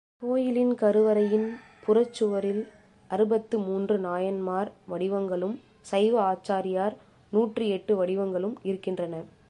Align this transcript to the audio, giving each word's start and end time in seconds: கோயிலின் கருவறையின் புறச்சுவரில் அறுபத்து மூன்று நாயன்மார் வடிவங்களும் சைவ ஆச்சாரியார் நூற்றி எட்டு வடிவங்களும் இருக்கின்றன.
கோயிலின் 0.21 0.73
கருவறையின் 0.75 1.45
புறச்சுவரில் 1.85 2.67
அறுபத்து 3.09 3.59
மூன்று 3.59 3.97
நாயன்மார் 3.97 4.71
வடிவங்களும் 4.89 5.55
சைவ 5.81 6.13
ஆச்சாரியார் 6.21 6.95
நூற்றி 7.31 7.67
எட்டு 7.67 8.05
வடிவங்களும் 8.05 8.55
இருக்கின்றன. 8.61 9.23